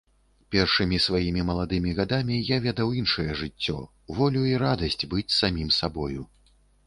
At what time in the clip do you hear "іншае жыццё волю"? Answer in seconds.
3.01-4.41